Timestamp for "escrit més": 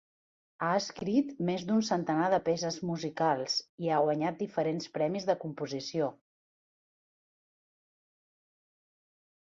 0.77-1.65